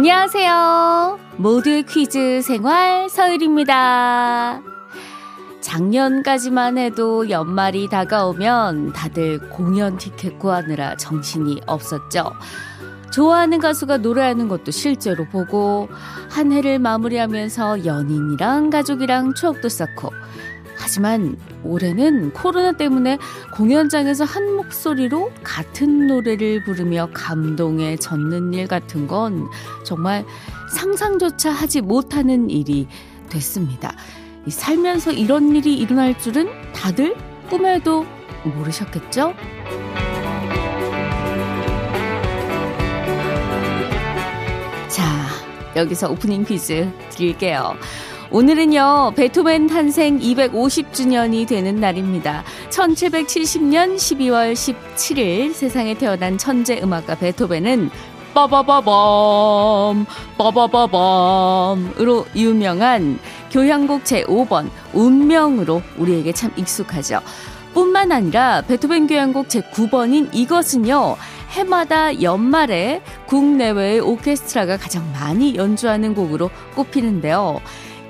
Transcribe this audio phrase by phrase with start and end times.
[0.00, 1.18] 안녕하세요.
[1.36, 4.62] 모두의 퀴즈 생활 서율입니다.
[5.60, 12.32] 작년까지만 해도 연말이 다가오면 다들 공연 티켓 구하느라 정신이 없었죠.
[13.12, 15.90] 좋아하는 가수가 노래하는 것도 실제로 보고
[16.30, 20.14] 한 해를 마무리하면서 연인이랑 가족이랑 추억도 쌓고
[20.80, 23.18] 하지만 올해는 코로나 때문에
[23.54, 29.46] 공연장에서 한 목소리로 같은 노래를 부르며 감동에 젖는 일 같은 건
[29.84, 30.24] 정말
[30.74, 32.88] 상상조차 하지 못하는 일이
[33.28, 33.94] 됐습니다.
[34.48, 37.14] 살면서 이런 일이 일어날 줄은 다들
[37.50, 38.06] 꿈에도
[38.42, 39.34] 모르셨겠죠?
[44.88, 45.28] 자,
[45.76, 47.76] 여기서 오프닝 퀴즈 드릴게요.
[48.32, 52.44] 오늘은요, 베토벤 탄생 250주년이 되는 날입니다.
[52.70, 57.90] 1770년 12월 17일 세상에 태어난 천재 음악가 베토벤은
[58.32, 60.06] 빠바바밤,
[60.38, 63.18] 빠바바밤으로 유명한
[63.50, 67.18] 교향곡 제5번 운명으로 우리에게 참 익숙하죠.
[67.74, 71.16] 뿐만 아니라 베토벤 교향곡 제9번인 이것은요,
[71.50, 77.60] 해마다 연말에 국내외의 오케스트라가 가장 많이 연주하는 곡으로 꼽히는데요.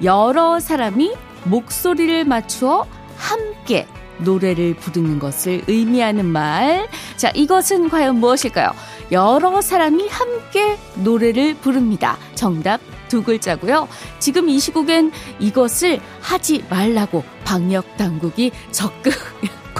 [0.02, 3.86] 여러 사람이 목소리를 맞추어 함께
[4.18, 6.88] 노래를 부르는 것을 의미하는 말.
[7.16, 8.70] 자, 이것은 과연 무엇일까요?
[9.12, 12.16] 여러 사람이 함께 노래를 부릅니다.
[12.34, 13.88] 정답 두 글자고요.
[14.18, 19.12] 지금 이 시국엔 이것을 하지 말라고 방역 당국이 적극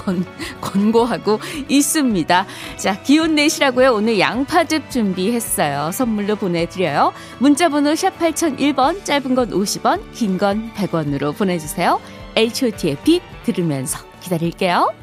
[0.03, 0.25] 권,
[0.61, 2.45] 권고하고 있습니다.
[2.77, 3.93] 자, 기운 내시라고요.
[3.93, 5.91] 오늘 양파즙 준비했어요.
[5.91, 7.13] 선물로 보내드려요.
[7.39, 11.99] 문자번호 샵 8001번, 짧은 건 50원, 긴 건 100원으로 보내주세요.
[12.35, 15.00] H.O.T의 빛 들으면서 기다릴게요.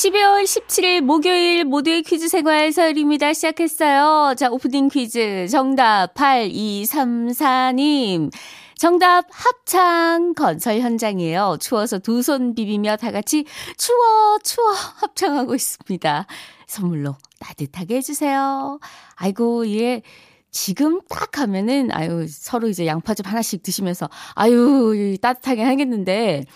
[0.00, 3.34] 12월 17일 목요일 모두의 퀴즈 생활 서열입니다.
[3.34, 4.34] 시작했어요.
[4.34, 8.32] 자, 오프닝 퀴즈 정답 8234님.
[8.78, 11.58] 정답 합창 건설 현장이에요.
[11.60, 13.44] 추워서 두 손 비비며 다 같이
[13.76, 16.26] 추워 추워 합창하고 있습니다.
[16.66, 18.80] 선물로 따뜻하게 해주세요.
[19.16, 20.00] 아이고 예.
[20.50, 26.46] 지금 딱 하면은 아유 서로 이제 양파즙 하나씩 드시면서 아유 따뜻하게 하겠는데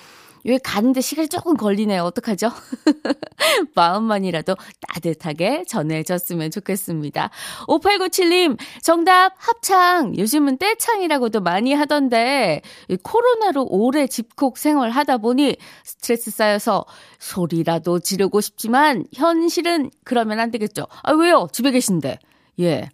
[0.44, 2.02] 왜 가는데 시간이 조금 걸리네요.
[2.02, 2.50] 어떡하죠?
[3.74, 4.56] 마음만이라도
[4.88, 7.30] 따뜻하게 전해졌으면 좋겠습니다.
[7.66, 10.16] 5897님, 정답 합창.
[10.18, 12.60] 요즘은 떼창이라고도 많이 하던데,
[13.02, 16.84] 코로나로 오래 집콕 생활 하다 보니 스트레스 쌓여서
[17.18, 20.86] 소리라도 지르고 싶지만, 현실은 그러면 안 되겠죠.
[21.02, 21.48] 아, 왜요?
[21.52, 22.18] 집에 계신데.
[22.60, 22.88] 예.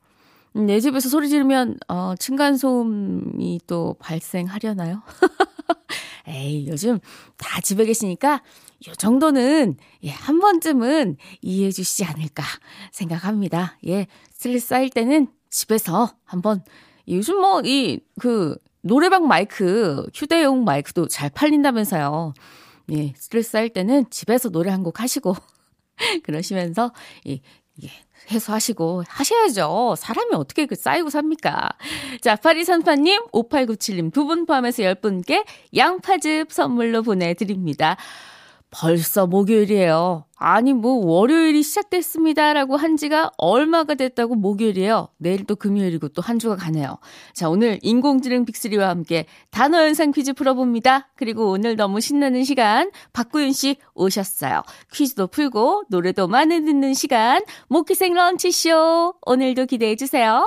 [0.52, 5.02] 내 집에서 소리 지르면, 어, 층간소음이 또 발생하려나요?
[6.26, 6.98] 에이, 요즘
[7.36, 8.42] 다 집에 계시니까
[8.88, 12.42] 요 정도는 예, 한 번쯤은 이해해 주시지 않을까
[12.92, 13.78] 생각합니다.
[13.86, 16.62] 예, 스트레스 쌓일 때는 집에서 한번
[17.08, 22.32] 요즘 뭐 이 그 노래방 마이크, 휴대용 마이크도 잘 팔린다면서요.
[22.92, 25.34] 예, 스트레스 쌓일 때는 집에서 노래 한 곡 하시고
[26.24, 26.92] 그러시면서
[27.28, 27.40] 예,
[27.82, 27.88] 예,
[28.30, 29.94] 해소하시고 하셔야죠.
[29.98, 31.70] 사람이 어떻게 그 쌓이고 삽니까?
[32.20, 35.44] 자, 파리산파님, 5897님 두 분 포함해서 10분께
[35.76, 37.96] 양파즙 선물로 보내드립니다.
[38.70, 40.26] 벌써 목요일이에요.
[40.36, 45.08] 아니, 뭐, 월요일이 시작됐습니다 라고 한 지가 얼마가 됐다고 목요일이에요.
[45.18, 46.98] 내일 또 금요일이고 또 한 주가 가네요.
[47.34, 51.08] 자, 오늘 인공지능 빅리와 함께 단어 연상 퀴즈 풀어봅니다.
[51.16, 54.62] 그리고 오늘 너무 신나는 시간, 박구윤 씨 오셨어요.
[54.92, 59.14] 퀴즈도 풀고, 노래도 많이 듣는 시간, 모키생 런치쇼.
[59.26, 60.46] 오늘도 기대해주세요.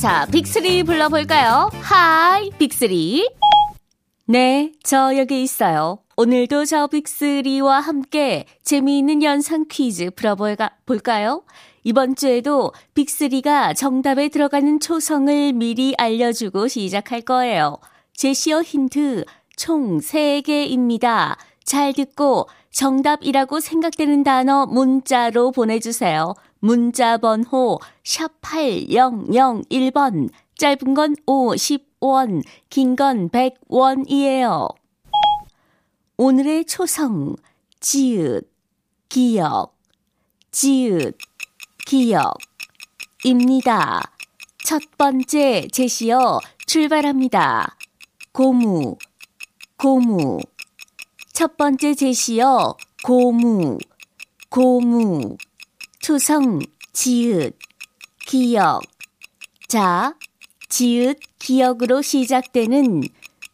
[0.00, 1.70] 자, 빅스리 불러볼까요?
[1.82, 3.28] Hi, 빅스리.
[4.26, 5.98] 네, 저 여기 있어요.
[6.16, 11.42] 오늘도 저 빅스리와 함께 재미있는 연상 퀴즈 풀어볼까요?
[11.82, 17.78] 이번 주에도 빅스리가 정답에 들어가는 초성을 미리 알려주고 시작할 거예요.
[18.14, 19.24] 제시어 힌트
[19.56, 21.36] 총 3개입니다.
[21.64, 26.34] 잘 듣고 정답이라고 생각되는 단어 문자로 보내주세요.
[26.60, 34.68] 문자 번호 샵 8001번 짧은 건 50원 긴 건 100원이에요.
[36.16, 37.36] 오늘의 초성
[37.80, 38.42] 지읒
[39.08, 39.76] 기역
[40.50, 41.16] 지읒
[43.22, 44.02] 기역입니다.
[44.64, 47.76] 첫 번째 제시어 출발합니다.
[48.32, 48.96] 고무
[49.76, 50.40] 고무
[51.32, 53.78] 첫 번째 제시어 고무
[54.50, 55.36] 고무
[56.00, 56.60] 초성
[56.92, 57.58] 지읒
[58.26, 58.82] 기역
[59.68, 60.14] 자
[60.68, 63.02] 지읒 기역으로 시작되는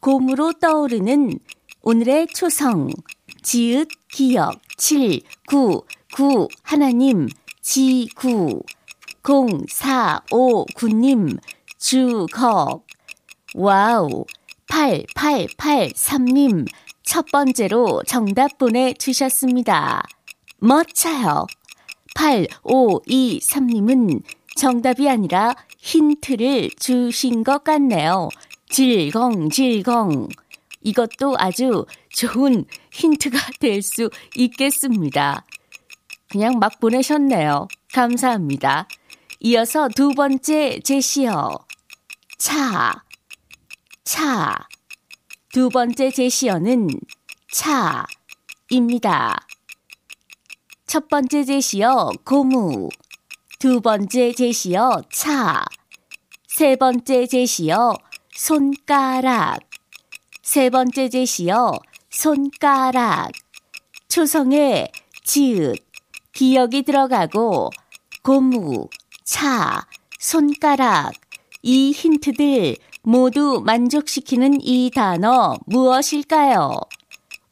[0.00, 1.38] 고무로 떠오르는
[1.82, 2.90] 오늘의 초성.
[3.42, 5.82] 지읒 기역 7 9
[6.14, 7.28] 9 하나님
[7.62, 8.62] 지구.
[9.26, 11.38] 0 4 5 9님
[11.78, 12.84] 주걱
[13.54, 14.24] 와우.
[14.68, 16.66] 8883님
[17.02, 20.02] 첫 번째로 정답 보내주셨습니다.
[20.58, 21.46] 멋져요.
[22.14, 24.22] 8523님은
[24.56, 28.28] 정답이 아니라 힌트를 주신 것 같네요.
[28.70, 30.28] 질겅 질겅.
[30.82, 35.44] 이것도 아주 좋은 힌트가 될 수 있겠습니다.
[36.28, 37.68] 그냥 막 보내셨네요.
[37.92, 38.88] 감사합니다.
[39.40, 41.58] 이어서 두 번째 제시어.
[42.38, 43.04] 차.
[44.04, 44.54] 차.
[45.52, 46.88] 두 번째 제시어는
[48.70, 49.46] 차입니다.
[50.94, 52.88] 첫 번째 제시어 고무.
[53.58, 55.64] 두 번째 제시어 차.
[56.46, 57.96] 세 번째 제시어
[58.32, 59.58] 손가락.
[60.40, 61.72] 세 번째 제시어
[62.10, 63.32] 손가락.
[64.06, 64.92] 초성에
[65.24, 65.74] 지읒,
[66.32, 67.70] 기억이 들어가고
[68.22, 68.88] 고무,
[69.24, 69.88] 차,
[70.20, 71.10] 손가락.
[71.62, 76.78] 이 힌트들 모두 만족시키는 이 단어 무엇일까요?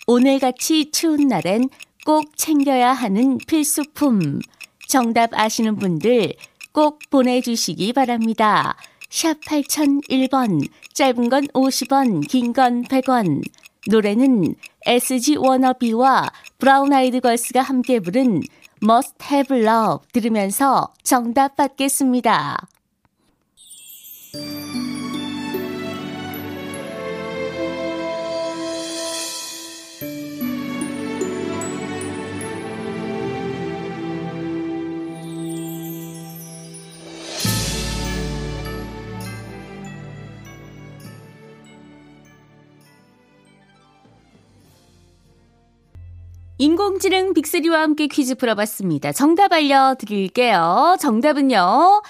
[0.07, 1.71] 오늘같이 추운 날엔
[2.05, 4.41] 꼭 챙겨야 하는 필수품.
[4.89, 6.35] 정답 아시는 분들
[6.73, 8.77] 꼭 보내주시기 바랍니다.
[9.09, 13.43] 샵 8001번, 짧은 건 50원, 긴 건 100원.
[13.89, 14.55] 노래는
[14.87, 18.43] SG 워너비와 브라운 아이드 걸스가 함께 부른
[18.83, 22.69] Must Have Love 들으면서 정답 받겠습니다.
[46.63, 49.11] 인공지능 빅스리와 함께 퀴즈 풀어봤습니다.
[49.11, 50.97] 정답 알려드릴게요.
[51.01, 52.03] 정답은요.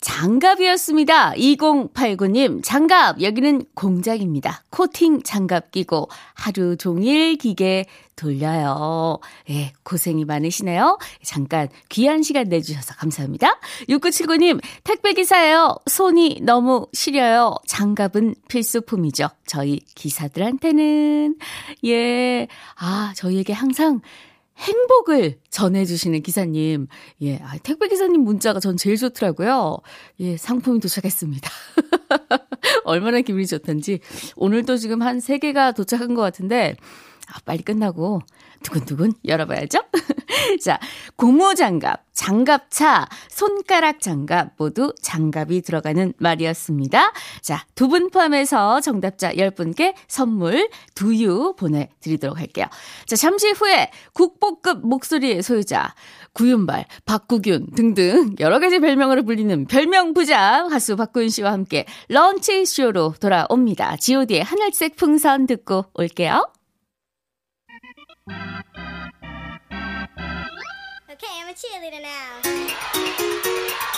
[0.00, 1.32] 장갑이었습니다.
[1.32, 3.20] 2089님, 장갑.
[3.20, 4.62] 여기는 공장입니다.
[4.70, 7.84] 코팅 장갑 끼고 하루 종일 기계
[8.14, 9.18] 돌려요.
[9.50, 10.98] 예, 고생이 많으시네요.
[11.24, 13.58] 잠깐 귀한 시간 내주셔서 감사합니다.
[13.88, 15.76] 6979님, 택배기사예요.
[15.86, 17.54] 손이 너무 시려요.
[17.66, 19.28] 장갑은 필수품이죠.
[19.46, 21.36] 저희 기사들한테는.
[21.84, 24.00] 예, 아, 저희에게 항상
[24.58, 26.88] 행복을 전해주시는 기사님.
[27.22, 29.78] 예, 아, 택배 기사님 문자가 전 제일 좋더라고요.
[30.20, 31.50] 예, 상품이 도착했습니다.
[32.84, 34.00] 얼마나 기분이 좋던지.
[34.36, 36.76] 오늘도 지금 한 3개가 도착한 것 같은데,
[37.32, 38.20] 아, 빨리 끝나고
[38.62, 39.80] 두근두근 열어봐야죠.
[40.62, 40.78] 자,
[41.16, 47.12] 고무 장갑, 장갑차, 손가락 장갑 모두 장갑이 들어가는 말이었습니다.
[47.40, 52.66] 자, 두 분 포함해서 정답자 10분께 선물 두유 보내드리도록 할게요.
[53.06, 55.94] 자, 잠시 후에 국보급 목소리의 소유자,
[56.34, 63.14] 구윤발, 박구균 등등 여러 가지 별명으로 불리는 별명 부자 가수 박구윤 씨와 함께 런치 쇼로
[63.18, 63.96] 돌아옵니다.
[63.96, 66.44] god의 하늘색 풍선 듣고 올게요.
[71.10, 73.97] Okay, I'm a cheerleader now.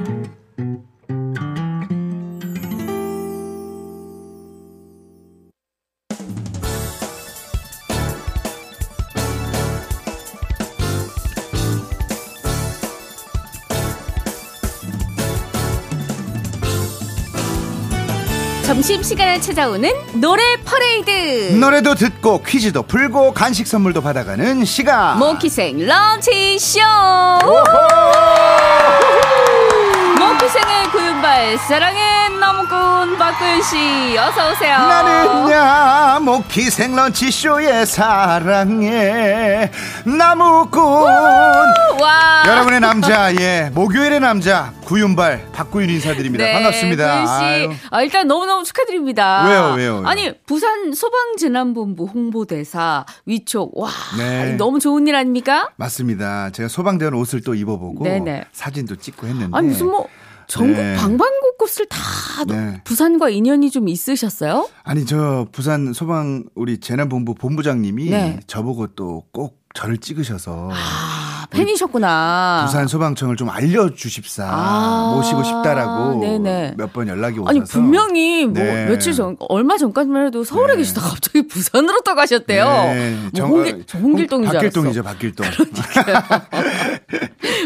[19.11, 21.57] 시간에 찾아오는 노래 퍼레이드.
[21.59, 25.19] 노래도 듣고 퀴즈도 풀고 간식 선물도 받아가는 시간.
[25.19, 26.79] 모퀴생 lunch쇼.
[30.17, 34.77] 모퀴생의 구윤발 사랑의 나무꾼 박구윤 씨 어서 오세요.
[34.77, 39.71] 나는야 모퀴생 lunch 쇼의 사랑의
[40.05, 40.81] 나무꾼
[42.01, 42.43] 와.
[42.45, 47.79] 여러분의 남자 예 목요일의 남자 구윤발 박구윤 인사드립니다 반갑습니다 구윤 씨.
[47.91, 49.45] 아, 일단 너무 너무 축하드립니다.
[49.47, 50.07] 왜요, 왜요, 왜요?
[50.07, 53.71] 아니, 부산 소방재난본부 홍보대사 위촉.
[53.79, 54.55] 와, 네.
[54.57, 55.69] 너무 좋은 일 아닙니까?
[55.77, 58.47] 맞습니다 제가 소방대원 옷을 또 입어보고 네네.
[58.51, 60.09] 사진도 찍고 했는데 아니, 무슨 뭐,
[60.51, 60.95] 전국 네.
[60.97, 62.81] 방방곡곡을 다 네.
[62.83, 64.67] 부산과 인연이 좀 있으셨어요?
[64.83, 68.39] 아니 저 부산 소방 우리 재난본부 본부장님이 네.
[68.47, 72.63] 저보고 또 꼭 저를 찍으셔서 아, 팬이셨구나.
[72.65, 76.73] 부산 소방청을 좀 알려주십사 아, 모시고 싶다라고 네네.
[76.77, 78.85] 몇번 연락이 오셔서 아니 분명히 뭐 네.
[78.85, 80.77] 며칠 전 얼마 전까지만 해도 서울에 네.
[80.79, 82.65] 계시다가 갑자기 부산으로 또 가셨대요.
[82.65, 83.17] 네.
[83.21, 83.85] 뭐 정- 홍길,
[84.31, 84.53] 알았어.
[84.53, 85.45] 박길동이죠 박길동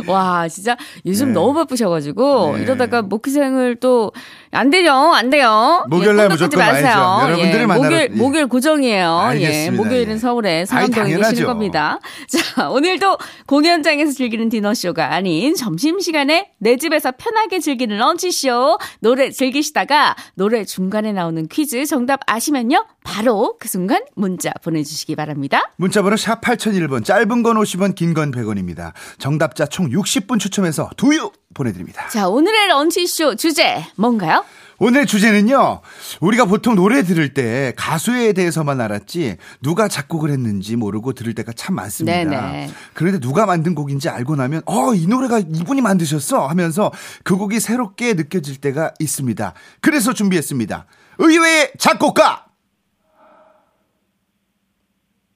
[0.07, 0.75] 와 진짜
[1.05, 1.33] 요즘 네.
[1.33, 2.63] 너무 바쁘셔가지고 네.
[2.63, 4.11] 이러다가 목회생을 또
[4.51, 5.83] 안 되죠 안 돼요.
[5.89, 7.19] 목요일날 예, 무조건 마세요.
[7.23, 8.07] 여러분들을 예, 만나러- 목요일 예.
[8.15, 9.19] 목요일 고정이에요.
[9.23, 9.83] 예, 알겠습니다.
[9.83, 10.17] 목요일은 예.
[10.17, 11.45] 서울에 상암동에 당연하죠.
[11.45, 11.99] 겁니다.
[12.55, 20.15] 자 오늘도 공연 장에서 즐기는 디너쇼가 아닌 점심시간에 내 집에서 편하게 즐기는 런치쇼 노래 즐기시다가
[20.35, 25.71] 노래 중간에 나오는 퀴즈 정답 아시면요 바로 그 순간 문자 보내주시기 바랍니다.
[25.77, 32.07] 문자번호 샵 8001번 짧은 건 50원 긴 건 100원입니다 정답자 총 60분 추첨해서 두유 보내드립니다
[32.09, 34.45] 자 오늘의 런치쇼 주제 뭔가요?
[34.77, 35.81] 오늘 주제는요
[36.19, 41.75] 우리가 보통 노래 들을 때 가수에 대해서만 알았지 누가 작곡을 했는지 모르고 들을 때가 참
[41.75, 42.69] 많습니다 네네.
[42.93, 46.91] 그런데 누가 만든 곡인지 알고 나면 어 이 노래가 이분이 만드셨어 하면서
[47.23, 50.85] 그 곡이 새롭게 느껴질 때가 있습니다 그래서 준비했습니다
[51.19, 52.45] 의외의 작곡가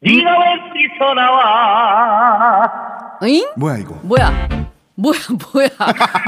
[0.01, 2.71] 네가 왜 여기서 나와?
[3.23, 3.51] 응?
[3.57, 4.47] 뭐야 이거 뭐야?
[4.95, 5.17] 뭐야,
[5.53, 5.67] 뭐야?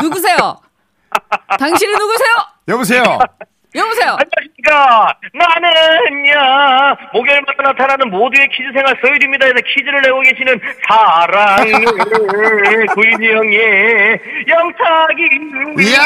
[0.01, 0.59] 누구세요?
[1.59, 2.29] 당신이 누구세요?
[2.71, 3.03] 여보세요
[3.73, 4.17] 여보세요?
[4.19, 5.17] 안녕하십니까.
[5.33, 9.45] 나는야, 목요일마다 나타나는 모두의 퀴즈 생활 서율입니다.
[9.45, 11.71] 에서 퀴즈를 내고 계시는 사랑의
[12.93, 15.87] 구인이 형의 영탁이.
[15.87, 15.99] 이야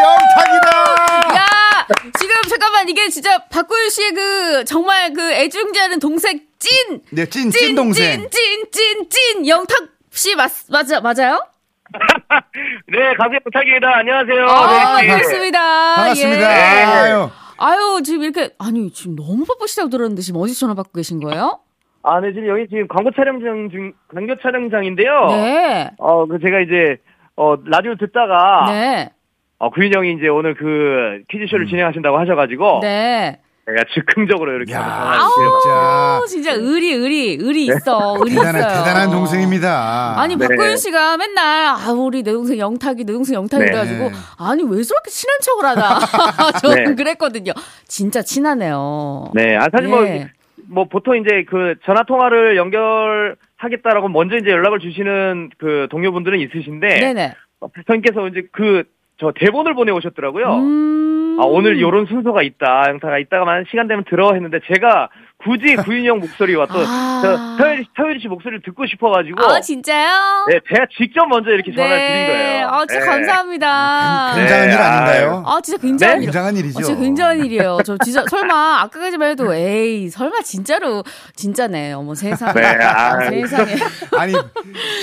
[0.00, 1.86] 영탁이다 야!
[2.18, 7.02] 지금 잠깐만, 이게 진짜 박구윤 씨의 그, 정말 그 애중지하는 동생 찐!
[7.10, 8.20] 네, 찐, 찐, 찐 동생.
[8.22, 9.46] 찐, 찐, 찐, 찐!
[9.46, 9.76] 영탁
[10.12, 11.46] 씨 맞, 맞아, 맞아요?
[12.88, 13.96] 네, 가수 영탁입니다.
[13.98, 14.46] 안녕하세요.
[14.46, 15.08] 아, 네.
[15.08, 15.94] 반갑습니다.
[15.96, 16.84] 반갑습니다 예.
[16.84, 17.28] 아유.
[17.58, 21.60] 아유, 지금 이렇게, 아니, 지금 너무 바쁘시다고 들었는데 지금 어디서 전화 받고 계신 거예요?
[22.02, 25.26] 아, 네, 지금 여기 지금 광고 촬영장 중, 광고 촬영장인데요.
[25.28, 25.90] 네.
[25.98, 26.98] 어, 그 제가 이제,
[27.36, 29.10] 어, 라디오 듣다가, 네.
[29.58, 33.40] 어, 구인 형이 이제 오늘 그 퀴즈쇼를 진행하신다고 하셔가지고, 네.
[33.68, 35.60] 제가 즉흥적으로 이렇게 야, 전화를 드려봤어요.
[35.60, 36.18] 진짜.
[36.18, 38.16] 어, 진짜 의리, 의리, 의리 있어.
[38.20, 38.84] 의리 대단한 있어요.
[38.84, 40.20] 대단한 동생입니다.
[40.20, 40.46] 아니, 네.
[40.46, 43.70] 박구윤 씨가 맨날, 아, 우리 내 동생 영탁이, 내 동생 영탁이 네.
[43.72, 45.98] 그래가지고, 아니, 왜 저렇게 친한 척을 하나.
[46.62, 46.94] 저는 네.
[46.94, 47.52] 그랬거든요.
[47.88, 49.32] 진짜 친하네요.
[49.34, 50.30] 네, 아, 사실 뭐, 예.
[50.68, 57.34] 뭐, 보통 이제 그 전화 통화를 연결하겠다라고 먼저 이제 연락을 주시는 그 동료분들은 있으신데, 네네.
[57.62, 58.84] 어, 선생님께서 이제 그,
[59.18, 60.54] 저 대본을 보내 오셨더라고요.
[60.54, 61.05] 음.
[61.38, 62.84] 아, 오늘 요런 순서가 있다.
[62.88, 65.08] 영타가 이따가만 시간 되면 들어 했는데 제가
[65.46, 67.20] 굳이 구인형 목소리와 또 아.
[67.22, 70.46] 저 서유리, 서유리 씨 목소리를 듣고 싶어가지고 아, 진짜요?
[70.48, 72.68] 네, 제가 직접 먼저 이렇게 전화를 드린 거예요.
[72.68, 73.06] 아, 진짜 네.
[73.06, 74.32] 감사합니다.
[74.34, 75.42] 굉장한 네, 일 아닌가요?
[75.46, 76.22] 아, 진짜 굉장한 일.
[76.26, 76.78] 굉장한 일이죠.
[76.78, 77.78] 어, 진짜 굉장한 일이에요.
[77.84, 81.04] 저 진짜 설마 아까까지만 해도 에이 설마 진짜로
[81.36, 81.92] 진짜네.
[81.92, 82.52] 어머 세상에.
[82.52, 83.30] 네, 아.
[83.30, 83.74] 세상에.
[84.16, 84.34] 아니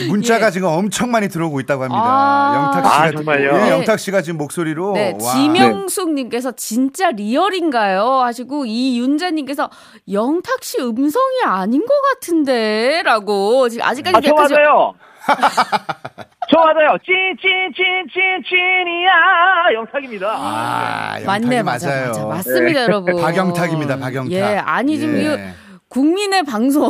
[0.09, 2.03] 문자가 지금 엄청 많이 들어오고 있다고 합니다.
[2.03, 2.05] 예.
[2.05, 2.73] 아.
[2.73, 3.65] 영탁 씨가 아, 정말요?
[3.65, 5.33] 예, 영탁 씨가 지금 목소리로 네, 와.
[5.33, 8.03] 지명숙님께서 진짜 리얼인가요?
[8.21, 9.69] 하시고 이윤자님께서
[10.11, 14.93] 영탁 씨 음성이 아닌 것 같은데 라고 지금 아직까지 아, 저 댓글 좀- 맞아요.
[16.51, 16.97] 저 맞아요.
[18.23, 19.11] 찐찐찐찐찐이야
[19.73, 20.27] 영탁입니다.
[20.37, 22.07] 아, 영탁이 맞네, 맞아, 맞아요.
[22.07, 23.19] 맞아, 맞습니다, 여러분.
[23.21, 24.31] 박영탁입니다, 박영탁.
[24.33, 25.21] 예, 아니 지금 예.
[25.21, 25.37] 이거
[25.93, 26.89] 국민의 방송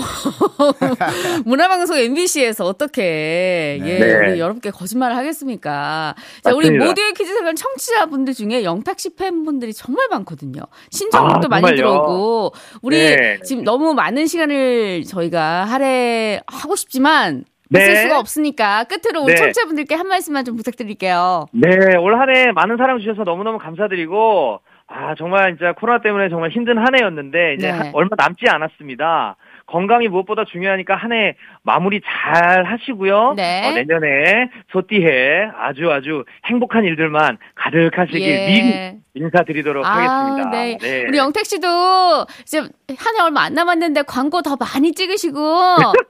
[1.46, 4.14] 문화방송 MBC에서 어떻게 예 네.
[4.16, 6.16] 우리 여러분께 거짓말을 하겠습니까?
[6.42, 6.72] 자 우리.
[6.72, 10.62] 모두의 퀴즈 생활 청취자분들 중에 영탁 씨 팬분들이 정말 많거든요.
[10.90, 11.76] 신청곡도 아, 많이?
[11.76, 13.40] 들어오고 우리 네.
[13.44, 17.82] 지금 너무 많은 시간을 저희가 할애하고 싶지만 네.
[17.82, 19.38] 있을 수가 없으니까 끝으로 우리 네.
[19.38, 21.48] 청취자분들께 한 말씀만 좀 부탁드릴게요.
[21.52, 24.60] 네, 올 한해 많은 사랑 주셔서 너무너무 감사드리고,
[24.96, 27.78] 아, 정말 진짜 코로나 때문에 정말 힘든 한 해였는데, 이제 네.
[27.78, 29.36] 한- 얼마 남지 않았습니다.
[29.66, 33.34] 건강이 무엇보다 중요하니까 한 해 마무리 잘 하시고요.
[33.38, 33.66] 네.
[33.66, 38.98] 어, 내년에 소띠해 아주 아주 행복한 일들만 가득하시길 예.
[39.16, 40.50] 인사드리도록 아, 하겠습니다.
[40.52, 41.06] 네.
[41.08, 45.40] 우리 영택 씨도 이제 한 해 얼마 안 남았는데 광고 더 많이 찍으시고.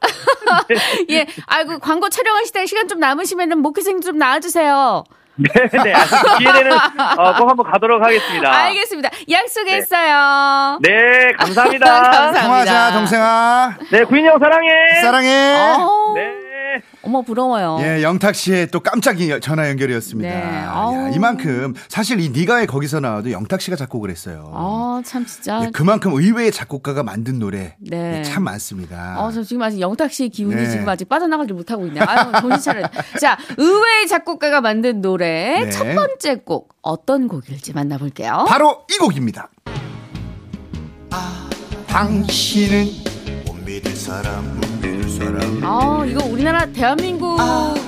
[1.12, 1.26] 예.
[1.48, 5.04] 아이고, 광고 촬영하실 때 시간 좀 남으시면은 목회생 좀 나와주세요.
[5.36, 5.50] 네,
[5.84, 5.94] 네.
[6.38, 6.72] 기회되는
[7.18, 8.52] 어, 꼭 한번 가도록 하겠습니다.
[8.66, 9.10] 알겠습니다.
[9.30, 10.78] 약속했어요.
[10.82, 11.86] 네, 감사합니다.
[12.12, 12.42] 감사합니다.
[12.44, 15.02] 통화자 동생아 네, 구인이 형 사랑해.
[15.02, 15.56] 사랑해.
[15.80, 16.43] 어우, 네.
[17.02, 17.78] 어머, 부러워요.
[17.82, 20.30] 예, 영탁 씨의 또 깜짝 이- 전화 연결이었습니다.
[20.30, 21.12] 네, 야, 아우.
[21.14, 24.52] 이만큼 사실 이 네가에 거기서 나와도 영탁 씨가 작곡을 했어요.
[24.54, 25.62] 아, 참, 진짜.
[25.66, 28.20] 예, 그만큼 의외의 작곡가가 만든 노래 네.
[28.20, 29.16] 예, 참 많습니다.
[29.20, 30.70] 어, 저 지금 아직 영탁 씨의 기운이 네.
[30.70, 32.04] 지금 아직 빠져나가지 못하고 있네요.
[32.08, 32.88] 아유, 정신 차려.
[33.20, 35.70] 자, 의외의 작곡가가 만든 노래 네.
[35.70, 38.46] 첫 번째 곡 어떤 곡일지 만나볼게요.
[38.48, 39.50] 바로 이 곡입니다.
[41.88, 42.88] 당신은
[45.66, 47.38] 아, 이거 우리나라 대한민국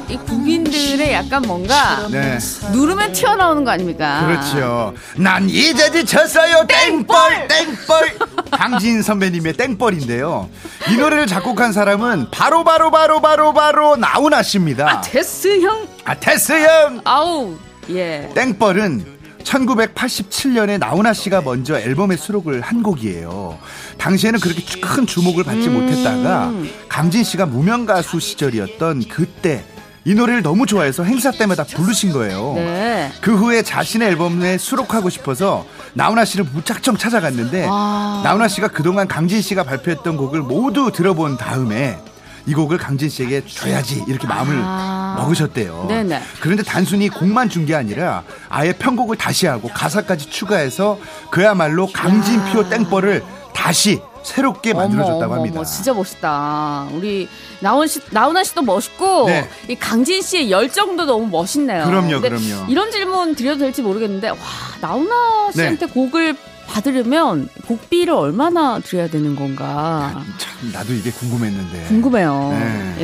[0.09, 2.37] 이 국민들의 약간 뭔가 네.
[2.71, 4.25] 누르면 튀어나오는 거 아닙니까?
[4.25, 4.93] 그렇죠.
[5.17, 6.65] 난 이제 지쳤어요.
[6.67, 8.17] 땡벌, 땡벌.
[8.51, 10.49] 강진 선배님의 땡벌인데요.
[10.89, 15.01] 이 노래를 작곡한 사람은 바로 바로 바로 바로 바로 나훈아 씨입니다.
[15.01, 15.87] 데스 형.
[16.03, 17.01] 아, 테스 형.
[17.03, 17.55] 아우.
[17.89, 18.29] 예.
[18.35, 23.57] 땡벌은 1987년에 나훈아 씨가 먼저 앨범에 수록을 한 곡이에요.
[23.97, 26.53] 당시에는 그렇게 큰 주목을 받지 못했다가
[26.89, 29.63] 강진 씨가 무명 가수 시절이었던 그때
[30.07, 32.53] 이 노래를 너무 좋아해서 행사 때마다 부르신 거예요.
[32.55, 33.11] 네.
[33.21, 38.21] 그 후에 자신의 앨범에 수록하고 싶어서 나훈아 씨를 무작정 찾아갔는데 아.
[38.23, 41.97] 나훈아 씨가 그동안 강진 씨가 발표했던 곡을 모두 들어본 다음에
[42.45, 45.15] 이 곡을 강진 씨에게 줘야지 이렇게 마음을 아.
[45.17, 45.85] 먹으셨대요.
[45.89, 46.21] 네네.
[46.39, 50.99] 그런데 단순히 곡만 준 게 아니라 아예 편곡을 다시 하고 가사까지 추가해서
[51.31, 53.23] 그야말로 강진표 땡벌을
[53.55, 55.59] 다시 새롭게 만들어줬다고 어머, 합니다.
[55.59, 56.87] 어머, 진짜 멋있다.
[56.93, 57.27] 우리
[57.61, 59.47] 나훈 씨, 나훈아 씨도 멋있고 네.
[59.69, 61.85] 이 강진 씨의 열정도 너무 멋있네요.
[61.85, 62.65] 그럼요, 그럼요.
[62.67, 64.37] 이런 질문 드려도 될지 모르겠는데 와
[64.81, 65.61] 나훈아 네.
[65.61, 66.35] 씨한테 곡을
[66.67, 71.83] 받으려면 곡비를 얼마나 드려야 되는 건가 참 나도 이게 궁금했는데.
[71.87, 72.49] 궁금해요.
[72.59, 72.95] 네.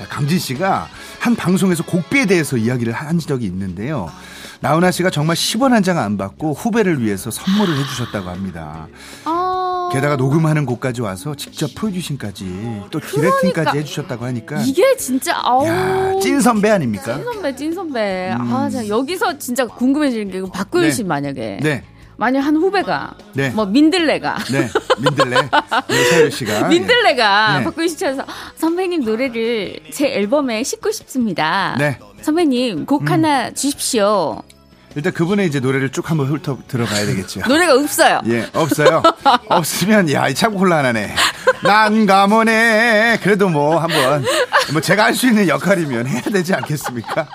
[0.00, 0.04] 예.
[0.08, 0.88] 강진 씨가
[1.20, 4.10] 한 방송에서 곡비에 대해서 이야기를 한 적이 있는데요.
[4.60, 8.86] 나훈아 씨가 정말 10원 한 장 안 받고 후배를 위해서 선물을 해주셨다고 합니다.
[9.24, 9.51] 아,
[9.92, 12.44] 게다가 녹음하는 곡까지 와서 직접 프로듀싱까지
[12.90, 17.14] 또 디렉팅까지 그러니까 해주셨다고 하니까 이게 진짜 아우 야, 찐 선배 아닙니까?
[17.16, 18.32] 찐 선배 찐 선배.
[18.32, 18.54] 음.
[18.54, 20.90] 아, 자 여기서 진짜 궁금해지는 게 박구윤 네.
[20.92, 21.84] 씨 만약에 네,
[22.16, 23.50] 만약 한 후배가 네.
[23.50, 25.36] 뭐 민들레가 네, 민들레
[25.88, 27.64] 네, 서유 씨가 민들레가 네.
[27.64, 28.24] 박구윤 씨처럼
[28.56, 31.76] 선배님 노래를 제 앨범에 싣고 싶습니다.
[31.78, 31.98] 네.
[32.22, 34.42] 선배님 곡 하나 주십시오.
[34.94, 37.40] 일단 그분의 이제 노래를 쭉 한번 훑어 들어봐야 되겠죠.
[37.48, 38.20] 노래가 없어요.
[38.26, 39.02] 예, 없어요.
[39.48, 41.14] 없으면 야, 이 참 곤란하네.
[41.62, 43.18] 난감하네.
[43.22, 44.24] 그래도 뭐 한번
[44.72, 47.28] 뭐 제가 할 수 있는 역할이면 해야 되지 않겠습니까?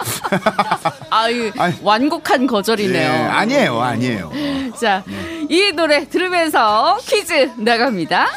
[1.09, 1.75] 아유 아니.
[1.81, 3.09] 완곡한 거절이네요.
[3.11, 4.31] 예, 아니에요, 아니에요.
[4.79, 5.03] 자,
[5.49, 8.27] 이 노래 들으면서 퀴즈 나갑니다.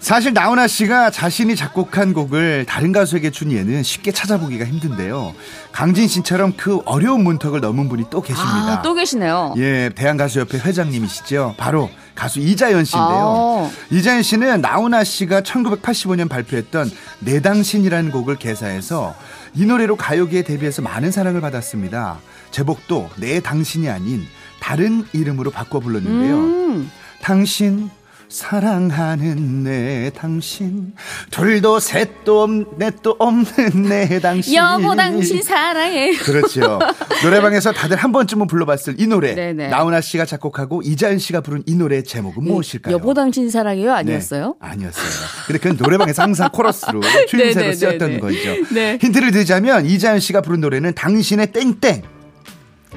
[0.00, 5.34] 사실 나훈아 씨가 자신이 작곡한 곡을 다른 가수에게 준 예는 쉽게 찾아보기가 힘든데요.
[5.72, 8.78] 강진 씨처럼 그 어려운 문턱을 넘은 분이 또 계십니다.
[8.78, 9.54] 아, 또 계시네요.
[9.56, 11.54] 예, 대한가수협회 회장님이시죠.
[11.56, 13.70] 바로 가수 이자연 씨인데요.
[13.70, 13.70] 아.
[13.90, 19.14] 이자연 씨는 나훈아 씨가 1985년 발표했던 내 당신이라는 곡을 개사해서
[19.54, 22.18] 이 노래로 가요계에 데뷔해서 많은 사랑을 받았습니다.
[22.50, 24.26] 제목도 내 당신이 아닌
[24.60, 26.36] 다른 이름으로 바꿔 불렀는데요.
[26.36, 26.90] 음.
[27.22, 27.90] 당신
[28.30, 30.92] 사랑하는 내 당신
[31.32, 36.12] 둘도 셋도 없- 넷도 없는 내 당신 여보 당신 사랑해.
[36.16, 36.78] 그렇죠.
[37.24, 39.34] 노래방에서 다들 한 번쯤은 불러봤을 이 노래.
[39.34, 39.68] 네네.
[39.68, 42.94] 나훈아 씨가 작곡하고 이자연 씨가 부른 이 노래의 제목은 무엇일까요?
[42.94, 44.54] 여보 당신 사랑해요 네, 아니었어요?
[44.60, 45.04] 아니었어요.
[45.48, 47.72] 근데 그건 노래방에서 항상 코러스로 추임새로.
[47.72, 48.38] 쓰였던 거죠.
[48.72, 48.96] 네.
[49.00, 52.19] 힌트를 드리자면 이자연 씨가 부른 노래는 당신의 땡땡.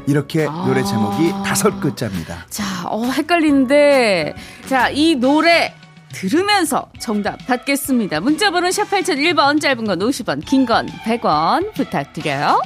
[0.08, 0.64] 이렇게 아.
[0.66, 2.46] 노래 제목이 다섯 글자입니다.
[2.50, 4.36] 자, 어, 헷갈리는데.
[4.68, 5.74] 자, 이 노래
[6.12, 8.20] 들으면서 정답 받겠습니다.
[8.20, 12.62] 문자번호 샵 8001번, 짧은 건 50원, 긴 건 100원 부탁드려요.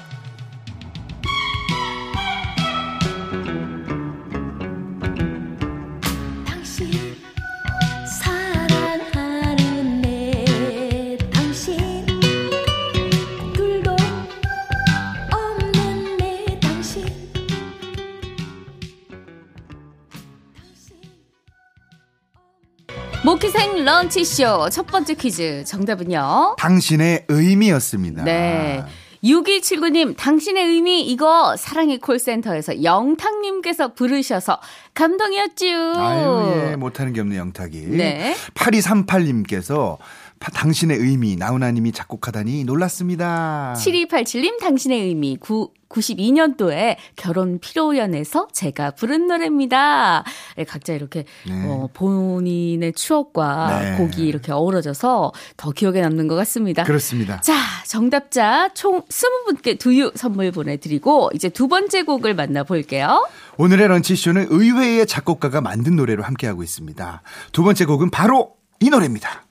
[23.47, 26.55] 모키생 런치쇼 첫 번째 퀴즈 정답은요?
[26.59, 28.23] 당신의 의미였습니다.
[28.23, 28.83] 네.
[29.23, 34.59] 6279님, 당신의 의미, 이거 사랑의 콜센터에서 영탁님께서 부르셔서
[34.93, 35.93] 감동이었지요.
[35.95, 37.87] 아유, 예, 못하는 게 없는 영탁이.
[37.87, 38.35] 네.
[38.53, 39.97] 8238님께서
[40.39, 43.73] 당신의 의미, 나훈아님이 작곡하다니 놀랐습니다.
[43.77, 50.23] 7287님, 당신의 의미, 구, 92년도에 결혼 피로연에서 제가 부른 노래입니다.
[50.55, 51.65] 네, 각자 이렇게 네.
[51.65, 53.97] 어, 본인의 추억과 네.
[53.97, 56.83] 곡이 이렇게 어우러져서 더 기억에 남는 것 같습니다.
[56.83, 57.39] 그렇습니다.
[57.41, 63.27] 자, 정답자 총 20분께 두유 선물 보내드리고 이제 두 번째 곡을 만나볼게요.
[63.57, 67.21] 오늘의 런치쇼는 의외의 작곡가가 만든 노래로 함께하고 있습니다.
[67.51, 69.46] 두 번째 곡은 바로 이 노래입니다.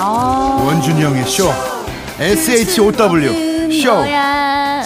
[0.00, 1.50] 아, 원준이 형의 쇼.
[2.20, 3.72] SHOW.
[3.82, 3.94] 쇼.
[3.96, 4.84] 거야.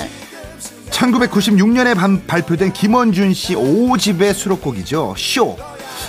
[0.90, 5.14] 1996년에 발표된 김원준 씨 5집의 수록곡이죠.
[5.18, 5.56] 쇼.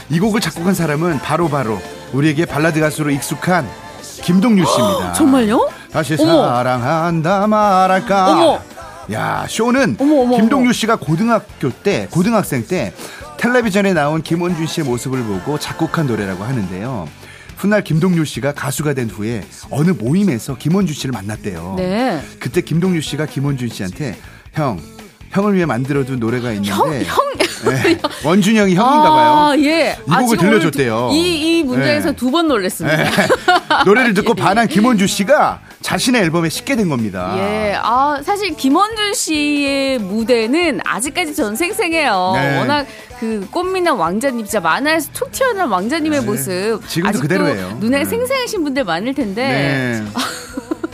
[0.10, 1.80] 이 곡을 작곡한 사람은 바로 바로
[2.14, 3.68] 우리에게 발라드 가수로 익숙한
[4.24, 5.12] 김동률 씨입니다.
[5.14, 5.70] 정말요?
[5.92, 6.48] 다시 어머.
[6.48, 8.32] 사랑한다 말할까.
[8.32, 8.60] 어머.
[9.12, 12.94] 야, 쇼는 어머, 어머, 김동률 씨가 고등학교 때, 고등학생 때
[13.36, 17.10] 텔레비전에 나온 김원준 씨의 모습을 보고 작곡한 노래라고 하는데요.
[17.58, 21.76] 훗날 김동률 씨가 가수가 된 후에 어느 모임에서 김원준 씨를 만났대요.
[21.78, 22.22] 네.
[22.40, 24.18] 그때 김동률 씨가 김원준 씨한테
[24.54, 24.80] 형,
[25.32, 27.34] 형을 위해 만들어둔 노래가 있는데 형, 형.
[27.66, 29.32] 네, 원준이 형이 형인가 봐요.
[29.32, 29.96] 아, 예.
[29.98, 31.10] 이 곡을 지금 오늘 들려줬대요.
[31.12, 32.16] 두- 이, 이 문장에서 네.
[32.18, 32.98] 두번 놀랬습니다.
[32.98, 33.10] 네.
[33.86, 35.62] 노래를 듣고 반한 김원준 씨가
[35.94, 37.36] 자신의 앨범에 싣게 된 겁니다.
[37.38, 42.32] 예, 아, 사실 김원준 씨의 무대는 아직까지 전 생생해요.
[42.34, 42.58] 네.
[42.58, 42.88] 워낙
[43.20, 46.26] 그 꽃미남 왕자님, 진짜 만화에서 툭 튀어나온 왕자님의 네.
[46.26, 46.80] 모습.
[46.88, 47.78] 지금도 그대로예요.
[47.80, 48.06] 눈에 네.
[48.06, 50.02] 생생하신 분들 많을 텐데.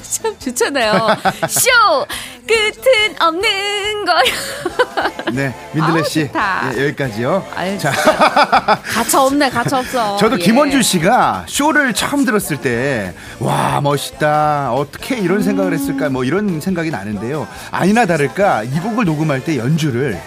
[0.10, 0.22] 네.
[0.22, 1.08] 참 좋잖아요.
[1.48, 1.70] 쇼!
[2.48, 4.24] 끝은 없는 거야.
[5.32, 6.22] 네, 민들레 씨.
[6.76, 7.46] 예, 여기까지요.
[7.56, 7.92] 아유, 자,
[8.84, 10.18] 가차 없네, 가차 없어.
[10.18, 10.44] 저도 예.
[10.44, 14.74] 김원준 씨가 쇼를 처음 들었을 때, 와, 멋있다.
[14.74, 16.10] 어떻게 이런 생각을 했을까?
[16.10, 17.48] 뭐 이런 생각이 나는데요.
[17.70, 20.20] 아니나 다를까, 이 곡을 녹음할 때 연주를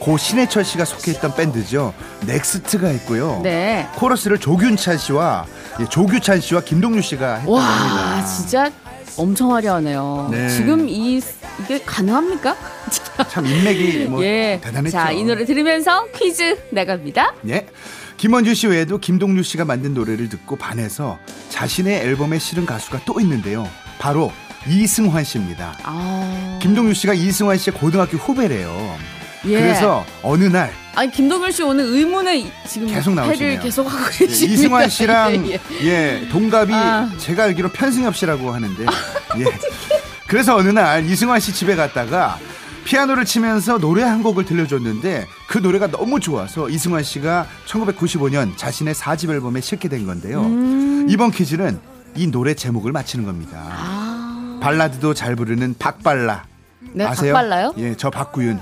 [0.00, 1.94] 고 신해철 씨가 속해 있던 밴드죠.
[2.26, 3.40] 넥스트가 했고요.
[3.42, 3.88] 네.
[3.96, 5.46] 코러스를 조규찬 씨와,
[5.80, 8.24] 예, 조규찬 씨와 김동률 씨가 했던 와, 겁니다.
[8.26, 8.70] 진짜
[9.16, 10.28] 엄청 화려하네요.
[10.30, 10.48] 네.
[10.48, 11.20] 지금 이,
[11.62, 12.56] 이게 가능합니까?
[13.28, 14.60] 참 인맥이 뭐 예.
[14.62, 14.92] 대단했죠.
[14.92, 17.34] 자, 이 노래 들으면서 퀴즈 나갑니다.
[17.48, 17.66] 예.
[18.16, 21.18] 김원준 씨 외에도 김동률 씨가 만든 노래를 듣고 반해서
[21.48, 23.66] 자신의 앨범에 실은 가수가 또 있는데요.
[23.98, 24.30] 바로
[24.68, 25.74] 이승환 씨입니다.
[25.84, 26.58] 아.
[26.60, 28.96] 김동률 씨가 이승환 씨의 고등학교 후배래요.
[29.46, 29.60] 예.
[29.60, 33.60] 그래서 어느 날 아니 김동률 씨 오늘 의문의 지금 계속 나오시네요.
[33.60, 34.54] 계속 하고 예, 계십니다.
[34.54, 35.86] 이승환 씨랑 예, 예.
[35.86, 37.10] 예 동갑이 아.
[37.18, 38.84] 제가 알기로 편승엽 씨라고 하는데
[39.38, 39.44] 예.
[40.26, 42.38] 그래서 어느 날 이승환 씨 집에 갔다가
[42.84, 49.30] 피아노를 치면서 노래 한 곡을 들려줬는데 그 노래가 너무 좋아서 이승환 씨가 1995년 자신의 4집
[49.30, 50.42] 앨범에 실게 된 건데요.
[50.42, 51.06] 음.
[51.08, 51.78] 이번 퀴즈는
[52.16, 53.58] 이 노래 제목을 맞히는 겁니다.
[53.70, 54.58] 아.
[54.62, 56.49] 발라드도 잘 부르는 박발라.
[56.80, 57.34] 네, 아세요?
[57.34, 57.74] 박발라요?
[57.78, 58.60] 예, 저 박구윤.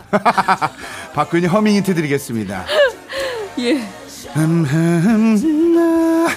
[1.14, 2.64] 박구윤이 허밍 힌트 드리겠습니다.
[3.60, 3.74] 예.
[4.36, 6.28] 음, 음, 나,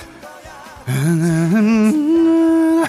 [0.88, 2.88] 음, 나,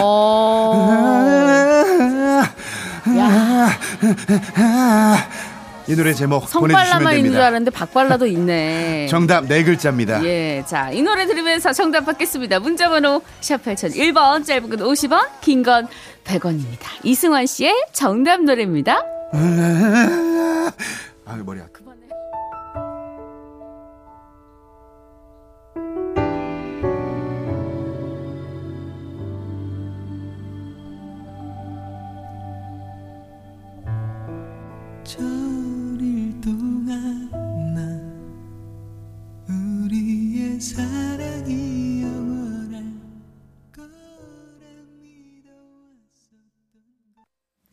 [0.00, 0.88] 어.
[3.18, 3.68] 야,
[5.88, 7.40] 이 노래 제목 보내주시면 있는 줄 됩니다.
[7.46, 9.06] 알았는데 박발라도 있네.
[9.10, 10.24] 정답 네 글자입니다.
[10.24, 12.60] 예, 자, 이 노래 들으면서 정답 받겠습니다.
[12.60, 15.86] 문자번호 샵 8001번, 짧은 건 50원, 긴 건
[16.24, 16.86] 100원입니다.
[17.02, 19.02] 이승환 씨의 정답 노래입니다.
[19.32, 20.72] 아,
[21.44, 21.82] 머리 아파.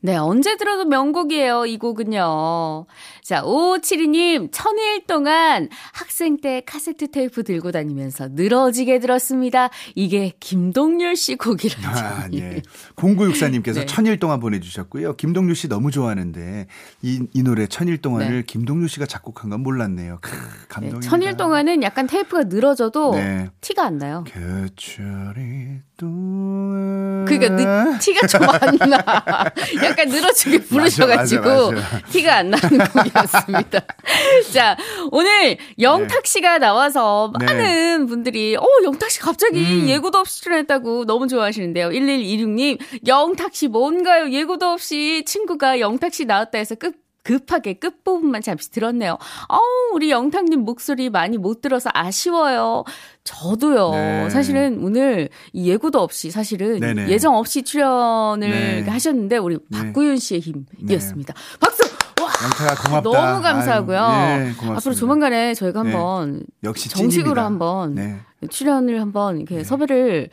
[0.09, 2.87] 네, 언제 들어도 명곡이에요, 이 곡은요.
[3.29, 9.69] 자, 5572님, 천일 동안 학생 때 카세트 테이프 들고 다니면서 늘어지게 들었습니다.
[9.93, 11.85] 이게 김동률 씨 곡이라니.
[11.85, 12.63] 아, 예.
[12.95, 13.85] 0964님께서 네.
[13.85, 15.15] 천일 동안 보내주셨고요.
[15.15, 16.65] 김동률 씨 너무 좋아하는데
[17.03, 18.43] 이, 이 노래 천일 동안을 네.
[18.47, 20.17] 김동률 씨가 작곡한 건 몰랐네요.
[20.21, 20.37] 크, 네,
[20.67, 21.07] 감동입니다.
[21.07, 23.47] 천일 동안은 약간 테이프가 늘어져도 네.
[23.61, 24.23] 티가 안 나요.
[24.27, 28.97] 천일 동안 그러니까 느, 티가 좀 안 나.
[29.85, 32.05] 약간 늘어지게 부르셔가지고 맞아, 맞아.
[32.07, 33.81] 티가 안 나는 곡이었습니다.
[34.53, 34.77] 자,
[35.12, 37.45] 오늘 영탁 씨가 나와서 네.
[37.45, 39.88] 많은 분들이 어 영탁 씨 갑자기 음.
[39.88, 41.89] 예고도 없이 출연했다고 너무 좋아하시는데요.
[41.89, 44.29] 1126님 영탁 씨 뭔가요?
[44.32, 49.17] 예고도 없이 친구가 영탁 씨 나왔다 해서 급 급하게 끝부분만 잠시 들었네요.
[49.49, 52.84] 어우, 우리 영탁님 목소리 많이 못 들어서 아쉬워요.
[53.23, 53.91] 저도요.
[53.91, 54.29] 네.
[54.29, 57.10] 사실은 오늘 이 예고도 없이 사실은 네네.
[57.10, 58.89] 예정 없이 출연을 네.
[58.89, 59.77] 하셨는데 우리 네.
[59.77, 61.34] 박구윤 씨의 힘이었습니다.
[61.60, 61.98] 박수!
[62.29, 62.43] 와!
[62.43, 63.01] 영탁아 고맙다.
[63.01, 63.99] 너무 감사하고요.
[63.99, 64.69] 아유, 예.
[64.75, 65.91] 앞으로 조만간에 저희가 네.
[65.91, 67.45] 한번 역시 정식으로 찐입니다.
[67.45, 68.19] 한번 네.
[68.49, 70.29] 출연을 한번 이렇게 섭외를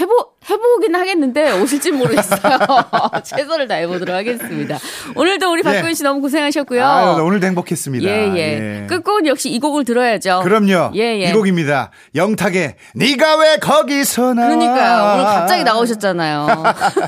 [0.00, 0.10] 해보,
[0.48, 2.58] 해보긴 하겠는데 오실진 모르겠어요.
[3.24, 4.78] 최선을 다해보도록 하겠습니다.
[5.14, 6.80] 오늘도 우리 박구윤 씨 너무 고생하셨고요.
[6.80, 6.84] 네.
[6.84, 8.08] 아유, 오늘도 행복했습니다.
[8.08, 8.86] 예, 예.
[8.88, 10.40] 끝곡은 역시 이 곡을 들어야죠.
[10.44, 10.92] 그럼요.
[10.94, 11.28] 예, 예.
[11.28, 11.90] 이 곡입니다.
[12.14, 14.48] 영탁의 네가 왜 거기서 나와?
[14.48, 15.14] 그러니까요.
[15.14, 16.62] 오늘 갑자기 나오셨잖아요.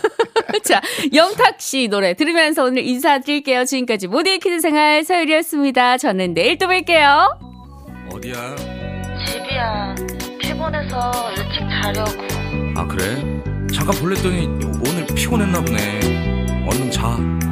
[0.62, 0.80] 자,
[1.12, 3.64] 영탁 씨 노래 들으면서 오늘 인사드릴게요.
[3.64, 5.96] 지금까지 모두의 키즈 생활 서율이었습니다.
[5.98, 7.36] 저는 내일 또 뵐게요.
[8.12, 8.56] 어디야?
[9.26, 9.94] 집이야.
[10.38, 12.43] 피곤해서 일찍 자려고.
[12.76, 13.16] 아 그래?
[13.72, 14.46] 잠깐 볼랬더니
[14.86, 16.66] 오늘 피곤했나 보네.
[16.68, 17.06] 얼른 자.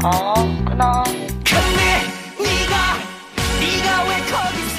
[0.05, 1.03] 어, 끊어.
[1.45, 2.03] 근데
[2.39, 2.75] 네가
[3.61, 4.72] 네가 왜 거기서?